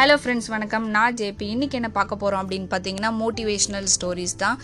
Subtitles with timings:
[0.00, 0.84] Hello friends வணக்கம்.
[0.94, 1.46] நான் JP.
[1.54, 4.56] இன்னைக்கு என்ன பார்க்க போகிறோம் அப்படின்னு பார்த்தீங்கன்னா மோட்டிவேஷ்னல் ஸ்டோரிஸ் தான்.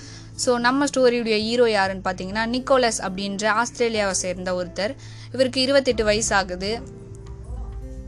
[0.43, 4.93] ஸோ நம்ம ஸ்டோரியுடைய ஹீரோ யாருன்னு பார்த்தீங்கன்னா நிக்கோலஸ் அப்படின்ற ஆஸ்திரேலியாவை சேர்ந்த ஒருத்தர்.
[5.35, 6.71] இவருக்கு இருபத்தெட்டு வயசு ஆகுது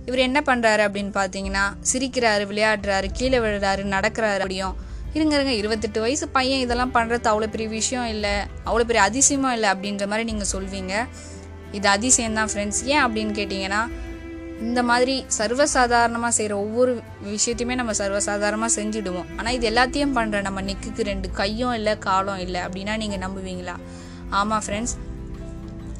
[0.08, 4.40] இவர் என்ன பண்ணுறாரு அப்படின்னு பார்த்தீங்கன்னா சிரிக்கிறாரு விளையாடுறாரு கீழே விழுறாரு நடக்கிறாரு.
[4.46, 4.74] அப்படியும்.
[5.18, 5.54] இருங்க இருங்க.
[5.62, 8.36] இருபத்தெட்டு வயசு பையன் இதெல்லாம் பண்ணுறது அவ்வளோ பெரிய விஷயம் இல்லை.
[8.68, 10.94] அவ்வளோ பெரிய அதிசயமும் இல்லை அப்படின்ற மாதிரி நீங்கள் சொல்வீங்க.
[11.78, 13.82] இது அதிசயம் தான் ஃப்ரெண்ட்ஸ் ஏன் அப்படின்னு கேட்டிங்கன்னா
[14.66, 16.92] இந்த மாதிரி சர்வசாதாரணமாக செய்கிற ஒவ்வொரு
[17.34, 19.28] விஷயத்தையுமே நம்ம சர்வசாதாரணமாக செஞ்சுடுவோம்.
[19.38, 23.76] ஆனால் இது எல்லாத்தையும் பண்ணுற நம்ம நிக்குக்கு ரெண்டு கையும் இல்லை காலும் இல்லை அப்படின்னா நீங்கள் நம்புவீங்களா?
[24.40, 24.96] ஆமாம் ஃப்ரெண்ட்ஸ்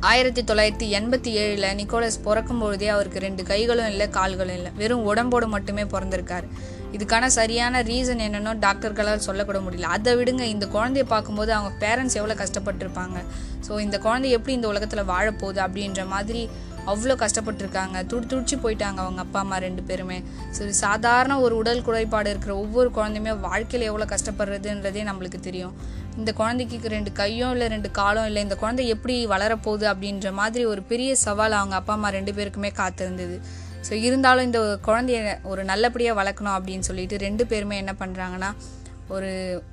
[0.09, 4.71] ஆயிரத்தி தொள்ளாயிரத்தி எண்பத்தி ஏழில் நிக்கோலஸ் பிறக்கும் பொழுதே அவருக்கு ரெண்டு கைகளும் இல்லை கால்களும் இல்லை.
[4.81, 6.47] வெறும் உடம்போடு மட்டுமே பிறந்திருக்கார்.
[6.97, 9.89] இதுக்கான சரியான ரீசன் என்னன்னோ டாக்டர்களால் சொல்லக்கூட முடியல.
[9.97, 13.19] அதை விடுங்க இந்த குழந்தைய பார்க்கும்போது அவங்க பேரண்ட்ஸ் எவ்வளோ கஷ்டப்பட்டிருப்பாங்க.
[13.67, 16.43] ஸோ இந்த குழந்தை எப்படி இந்த உலகத்தில் வாழப்போகுது அப்படின்ற மாதிரி
[16.93, 17.97] அவ்வளோ கஷ்டப்பட்டிருக்காங்க.
[18.11, 20.19] துடி துடிச்சு போயிட்டாங்க அவங்க அப்பா அம்மா ரெண்டு பேருமே.
[20.57, 25.75] சரி சாதாரண ஒரு உடல் குறைபாடு இருக்கிற ஒவ்வொரு குழந்தையுமே வாழ்க்கையில் எவ்வளோ கஷ்டப்படுறதுன்றதே நம்மளுக்கு தெரியும்.
[26.21, 30.83] இந்த குழந்தைக்கு ரெண்டு கையும் இல்லை ரெண்டு காலும் இல்லை இந்த குழந்தை எப்படி வளரப்போகுது அப்படின்ற மாதிரி ஒரு
[30.93, 33.39] பெரிய சவால் அவங்க அப்பா அம்மா ரெண்டு பேருக்குமே காத்திருந்தது.
[33.87, 35.19] ஸோ இருந்தாலும் இந்த குழந்தைய
[35.51, 38.51] ஒரு நல்லபடியாக வளர்க்கணும் அப்படின்னு சொல்லிட்டு ரெண்டு பேருமே என்ன பண்ணுறாங்கன்னா
[39.17, 39.31] ஒரு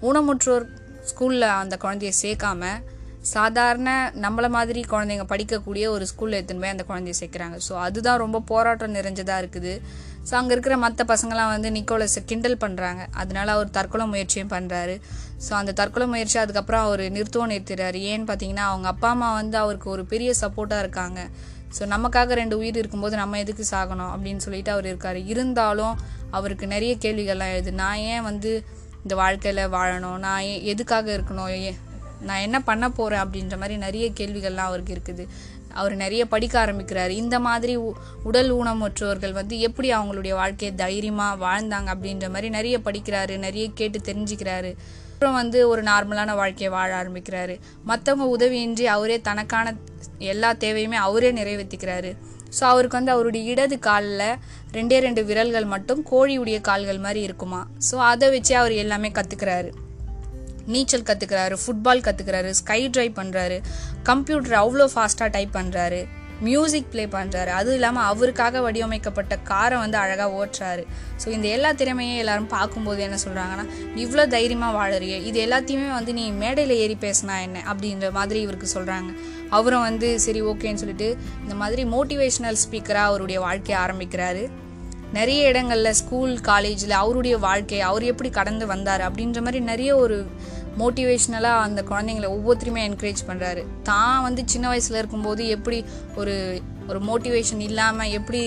[0.10, 0.66] ஊனமுற்றோர்
[1.10, 2.70] ஸ்கூலில் அந்த குழந்தைய சேர்க்காம
[3.34, 3.90] சாதாரண
[4.24, 7.58] நம்மள மாதிரி குழந்தைங்க படிக்கக்கூடிய ஒரு ஸ்கூலில் எடுத்துன்னு போய் அந்த குழந்தைய சேர்க்குறாங்க?
[7.68, 9.74] ஸோ அதுதான் ரொம்ப போராட்டம் நிறைஞ்சதாக இருக்குது.
[10.28, 14.96] ஸோ அங்கே இருக்கிற மற்ற பசங்களாம் வந்து நிக்கோலஸை கிண்டல் பண்ணுறாங்க அதனால அவர் தற்கொலை முயற்சியும் பண்ணுறாரு
[15.46, 18.00] ஸோ அந்த தற்கொலை முயற்சி அதுக்கப்புறம் அவர் நிறுத்தவும் நிறுத்திடுறாரு.
[18.12, 21.20] ஏன்னு பார்த்தீங்கன்னா அவங்க அப்பா அம்மா வந்து அவருக்கு ஒரு பெரிய சப்போர்ட்டாக இருக்காங்க.
[21.78, 25.20] ஸோ நமக்காக ரெண்டு உயிர் இருக்கும்போது நம்ம எதுக்கு சாகணும் அப்படின்னு சொல்லிட்டு அவர் இருக்கார்.
[25.34, 25.96] இருந்தாலும்
[26.38, 27.74] அவருக்கு நிறைய கேள்விகள்லாம் எழுது.
[27.84, 28.52] நான் ஏன் வந்து
[29.04, 30.20] இந்த வாழ்க்கையில் வாழணும்?
[30.28, 31.50] நான் ஏன் எதுக்காக இருக்கணும்?
[31.70, 31.78] ஏன்
[32.26, 35.28] நான் என்ன பண்ண போகிறேன் அப்படின்ற மாதிரி நிறைய கேள்விகள்லாம் அவருக்கு இருக்குது.
[35.74, 37.10] அவர் நிறைய படிக்க ஆரம்பிக்கிறாரு.
[37.10, 43.38] இந்த மாதிரி உ- உடல் ஊனமுற்றவர்கள் வந்து எப்படி அவங்களுடைய வாழ்க்கையை தைரியமாக வாழ்ந்தாங்க அப்படின்ற மாதிரி நிறைய படிக்கிறாரு
[43.38, 44.76] நிறைய கேட்டு தெரிஞ்சுக்கிறாரு.
[45.14, 47.60] அப்புறம் வந்து ஒரு நார்மலான வாழ்க்கையை வாழ ஆரம்பிக்கிறாரு.
[47.88, 49.74] மற்றவங்க உதவியின்றி அவரே தனக்கான
[50.18, 52.18] எல்லா தேவையுமே அவரே நிறைவேற்றிக்கிறாரு
[52.60, 54.36] ஸோ அவருக்கு வந்து அவருடைய இடது காலில்
[54.74, 57.68] ரெண்டே ரெண்டு விரல்கள் மட்டும் கோழியுடைய கால்கள் மாதிரி இருக்குமா?
[57.92, 59.72] ஸோ அதை வச்சு அவர் எல்லாமே கற்றுக்கிறாரு
[60.74, 63.58] நீச்சல் கற்றுக்கிறாரு ஃபுட்பால் கற்றுக்கிறாரு ஸ்கை ட்ரைவ் பண்ணுறாரு
[64.04, 66.02] கம்ப்யூட்டர் அவ்வளோ ஃபாஸ்ட்டாக டைப் பண்ணுறாரு
[66.46, 70.84] மியூசிக் ப்ளே பண்ணுறாரு அதுவும் இல்லாமல் அவருக்காக வடிவமைக்கப்பட்ட காரை வந்து அழகாக ஓட்டுறாரு.
[71.22, 73.66] ஸோ இந்த எல்லா திறமையும் எல்லாரும் பார்க்கும்போது என்ன சொல்கிறாங்கன்னா
[74.04, 77.64] இவ்வளோ தைரியமாக வாழறிய இது எல்லாத்தையுமே வந்து நீ மேடையில் ஏறி பேசினா என்ன?
[77.72, 79.12] அப்படின்ற மாதிரி இவருக்கு சொல்கிறாங்க
[79.50, 81.10] அவரும் வந்து சரி ஓகேன்னு சொல்லிட்டு
[81.44, 84.46] இந்த மாதிரி மோட்டிவேஷ்னல் ஸ்பீக்கராக அவருடைய வாழ்க்கையை ஆரம்பிக்கிறாரு.
[85.16, 90.18] நிறைய இடங்களில் ஸ்கூல் காலேஜில் அவருடைய வாழ்க்கை அவர் எப்படி கடந்து வந்தார் அப்படின்ற மாதிரி நிறைய ஒரு
[90.80, 95.78] மோட்டிவேஷ்னலாக அந்த குழந்தைங்களை ஒவ்வொருத்தரையுமே என்கரேஜ் பண்ணுறாரு தான் வந்து சின்ன வயசில் இருக்கும்போது எப்படி
[96.16, 96.34] ஒரு
[96.88, 98.42] ஒரு மோட்டிவேஷன் இல்லாமல் எப்படி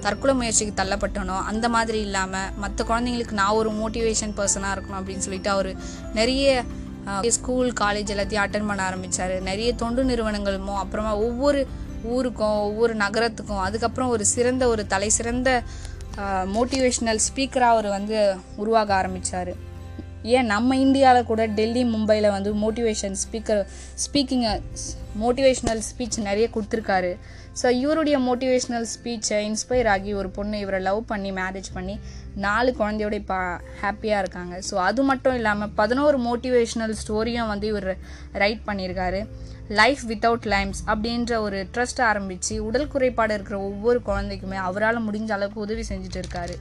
[0.00, 5.50] தற்கொலை முயற்சிக்கு தள்ளப்பட்டனோ அந்த மாதிரி இல்லாமல் மற்ற குழந்தைங்களுக்கு நான் ஒரு மோட்டிவேஷன் பர்சனாக இருக்கணும் அப்படின்னு சொல்லிட்டு
[5.50, 5.70] அவர்
[6.14, 6.64] நிறைய
[7.34, 11.60] ஸ்கூல் காலேஜ் எல்லாத்தையும் அட்டன் பண்ண ஆரம்பித்தார் நிறைய தொண்டு நிறுவனங்களுமோ அப்புறமா ஒவ்வொரு
[12.08, 15.50] ஊருக்கும் ஒவ்வொரு நகரத்துக்கும் அதுக்கப்புறம் ஒரு சிறந்த ஒரு தலை சிறந்த
[16.54, 18.18] மோட்டிவேஷ்னல் ஸ்பீக்கராக அவர் வந்து
[18.62, 19.52] உருவாக ஆரம்பித்தார்
[20.34, 23.62] ஏன் நம்ம இந்தியாவில் கூட டெல்லி மும்பையில் வந்து மோட்டிவேஷன் ஸ்பீக்கர்
[24.04, 24.52] ஸ்பீக்கிங்கை
[25.22, 27.10] மோட்டிவேஷ்னல் ஸ்பீச் நிறைய கொடுத்துருக்காரு.
[27.60, 31.94] ஸோ இவருடைய மோட்டிவேஷ்னல் ஸ்பீச்சை இன்ஸ்பயர் ஆகி ஒரு பொண்ணு இவரை லவ் பண்ணி மேரேஜ் பண்ணி
[32.46, 33.38] நாலு குழந்தையோட இப்போ
[33.82, 34.54] ஹாப்பியாக இருக்காங்க.
[34.68, 37.90] ஸோ அது மட்டும் இல்லாமல் பதினோரு மோட்டிவேஷ்னல் ஸ்டோரியும் வந்து இவர்
[38.42, 39.20] ரைட் பண்ணியிருக்காரு
[39.68, 45.60] லைஃப் வித்தவுட் லைம்ஸ் அப்படின்ற ஒரு ட்ரஸ்ட் ஆரம்பித்து உடல் குறைபாடு இருக்கிற ஒவ்வொரு குழந்தைக்குமே அவரால் முடிஞ்ச அளவுக்கு
[45.60, 46.56] உதவி செஞ்சுட்டு இருக்காரு.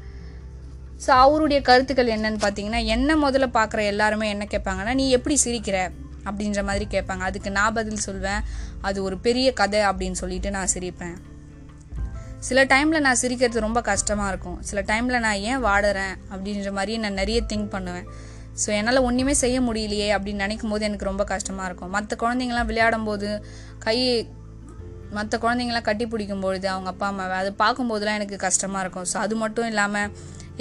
[1.06, 5.92] ஸோ அவருடைய கருத்துக்கள் என்னன்னு பார்த்தீங்கன்னா என்ன முதல்ல பார்க்குற எல்லாருமே என்ன கேட்பாங்கன்னா நீ எப்படி சிரிக்கிற?
[6.25, 8.42] அப்படின்ற மாதிரி கேட்பாங்க அதுக்கு நான் பதில் சொல்வேன்.
[8.81, 11.16] அது ஒரு பெரிய கதை அப்படின்னு சொல்லிட்டு நான் சிரிப்பேன்.
[12.40, 14.63] சில டைமில் நான் சிரிக்கிறது ரொம்ப கஷ்டமாக இருக்கும்.
[14.63, 18.08] சில டைமில் நான் ஏன் வாடுறேன் அப்படின்ற மாதிரி நான் நிறைய திங்க் பண்ணுவேன்.
[18.62, 21.92] ஸோ என்னால் ஒன்றுமே செய்ய முடியலையே அப்படின்னு நினைக்கும் போது எனக்கு ரொம்ப கஷ்டமாக இருக்கும்.
[21.95, 23.30] மற்ற குழந்தைங்களாம் விளையாடும் போது
[23.86, 23.98] கை
[25.18, 29.07] மற்ற குழந்தைங்களாம் கட்டி பிடிக்கும் பொழுது அவங்க அப்பா அம்மாவை அதை பார்க்கும்போதெல்லாம் எனக்கு கஷ்டமாக இருக்கும்.
[29.12, 30.12] ஸோ அது மட்டும் இல்லாமல்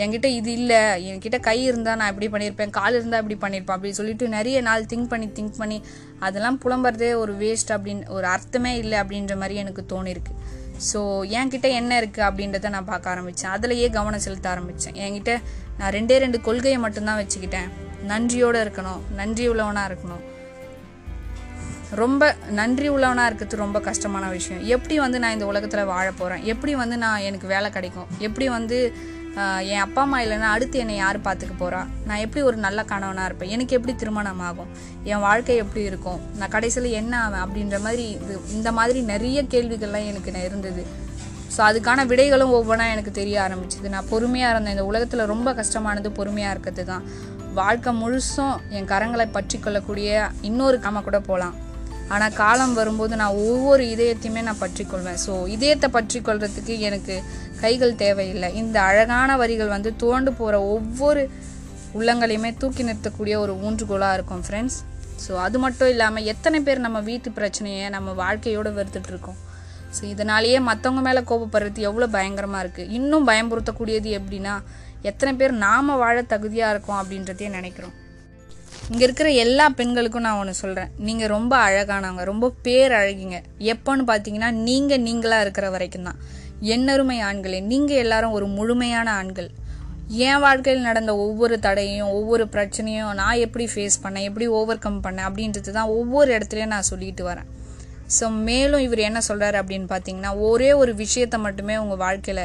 [0.03, 0.81] என்கிட்ட இது இல்லை.
[1.11, 5.11] என்கிட்ட கை இருந்தால் நான் இப்படி பண்ணியிருப்பேன் கால் இருந்தால் இப்படி பண்ணியிருப்பேன் அப்படி சொல்லிட்டு நிறைய நாள் திங்க்
[5.13, 5.79] பண்ணி திங்க் பண்ணி
[6.27, 10.35] அதெல்லாம் புலம்புறதே ஒரு வேஸ்ட் அப்படின்னு ஒரு அர்த்தமே இல்லை அப்படின்ற மாதிரி எனக்கு தோணிருக்கு.
[10.91, 11.01] ஸோ
[11.39, 15.33] என்கிட்ட என்ன இருக்குது அப்படின்றத நான் பார்க்க ஆரம்பித்தேன் அதிலேயே கவனம் செலுத்த ஆரம்பித்தேன் என்கிட்ட
[15.79, 17.71] நான் ரெண்டே ரெண்டு கொள்கையை மட்டும்தான் வச்சுக்கிட்டேன்.
[18.11, 19.01] நன்றியோடு இருக்கணும்.
[19.21, 20.23] நன்றி உள்ளவனாக இருக்கணும்.
[22.01, 24.63] ரொம்ப நன்றி உள்ளவனாக இருக்கிறது ரொம்ப கஷ்டமான விஷயம்.
[24.75, 28.09] எப்படி வந்து நான் இந்த உலகத்தில் வாழ போகிறேன் எப்படி வந்து நான் எனக்கு வேலை கிடைக்கும்?
[28.19, 28.79] எப்படி வந்து
[29.73, 33.53] என் அப்பா அம்மா இல்லைன்னா அடுத்து என்னை யார் பார்த்துக்க போகிறா நான் எப்படி ஒரு நல்ல கணவனாக இருப்பேன்?
[33.55, 34.71] எனக்கு எப்படி திருமணம் ஆகும்?
[35.11, 36.21] என் வாழ்க்கை எப்படி இருக்கும்?
[36.39, 40.85] நான் கடைசியில் என்ன ஆவேன் அப்படின்ற மாதிரி இது இந்த மாதிரி நிறைய கேள்விகள்லாம் எனக்கு நான் இருந்தது.
[41.55, 43.89] ஸோ அதுக்கான விடைகளும் ஒவ்வொன்றா எனக்கு தெரிய ஆரம்பிச்சுது.
[43.95, 44.77] நான் பொறுமையாக இருந்தேன்.
[44.77, 47.07] இந்த உலகத்தில் ரொம்ப கஷ்டமானது பொறுமையாக இருக்கிறது தான்
[47.61, 51.57] வாழ்க்கை முழுசும் என் கரங்களை பற்றி கொள்ளக்கூடிய இன்னொரு காம கூட போகலாம்
[52.15, 57.15] ஆனால் காலம் வரும்போது நான் ஒவ்வொரு இதயத்தையுமே நான் பற்றி கொள்வேன் ஸோ இதயத்தை பற்றிக்கொள்றதுக்கு எனக்கு
[57.63, 58.49] கைகள் தேவையில்லை.
[58.63, 61.23] இந்த அழகான வரிகள் வந்து தோண்டு போகிற ஒவ்வொரு
[61.99, 64.79] உள்ளங்களையுமே தூக்கி நிறுத்தக்கூடிய ஒரு ஊன்றுகோலாக இருக்கும் ஃப்ரெண்ட்ஸ்
[65.25, 69.41] ஸோ அது மட்டும் இல்லாமல் எத்தனை பேர் நம்ம வீட்டு பிரச்சனையை நம்ம வாழ்க்கையோடு வெறுத்துட்டு இருக்கோம்
[69.97, 74.55] ஸோ இதனாலேயே மற்றவங்க மேலே கோபப்படுறது எவ்வளோ பயங்கரமாக இருக்குது இன்னும் பயம்புறுத்தக்கூடியது எப்படின்னா
[75.11, 77.95] எத்தனை பேர் நாம் வாழ தகுதியாக இருக்கோம் அப்படின்றதையே நினைக்கிறோம்.
[78.91, 83.37] இங்கே இருக்கிற எல்லா பெண்களுக்கும் நான் ஒன்று சொல்கிறேன் நீங்கள் ரொம்ப அழகானவங்க ரொம்ப பேர் அழகிங்க
[83.73, 86.19] எப்போன்னு பார்த்தீங்கன்னா நீங்கள் நீங்களாக இருக்கிற வரைக்கும் தான்.
[86.75, 89.49] எண்ணருமை ஆண்களே நீங்கள் எல்லாரும் ஒரு முழுமையான ஆண்கள்.
[90.29, 95.29] என் வாழ்க்கையில் நடந்த ஒவ்வொரு தடையும் ஒவ்வொரு பிரச்சனையும் நான் எப்படி ஃபேஸ் பண்ணேன் எப்படி ஓவர் கம் பண்ணேன்
[95.29, 97.49] அப்படின்றது தான் ஒவ்வொரு இடத்துலையும் நான் சொல்லிட்டு வரேன்.
[98.17, 102.45] ஸோ மேலும் இவர் என்ன சொல்கிறாரு அப்படின்னு பார்த்தீங்கன்னா ஒரே ஒரு விஷயத்த மட்டுமே உங்கள் வாழ்க்கையில்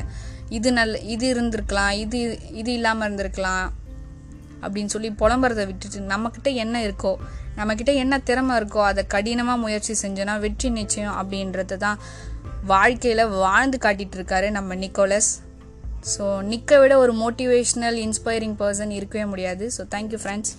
[0.49, 2.19] இது நல்ல இது இருந்திருக்கலாம் இது
[2.61, 3.65] இது இல்லாமல் இருந்திருக்கலாம்
[4.61, 7.13] அப்படின்னு சொல்லி புலம்புறதை விட்டுட்டு நம்மக்கிட்ட என்ன இருக்கோ
[7.57, 11.99] நம்மக்கிட்ட என்ன திறமை இருக்கோ அதை கடினமாக முயற்சி செஞ்சோன்னா வெற்றி நிச்சயம் அப்படின்றது தான்
[12.73, 15.31] வாழ்க்கையில் வாழ்ந்து காட்டிகிட்டு இருக்காரு நம்ம நிக்கோலஸ்.
[16.13, 19.65] ஸோ நிற்க விட ஒரு மோட்டிவேஷ்னல் இன்ஸ்பைரிங் பர்சன் இருக்கவே முடியாது.
[19.77, 20.53] So thank you friends